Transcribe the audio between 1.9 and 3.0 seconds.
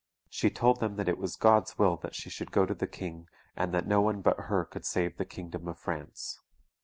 that she should go to the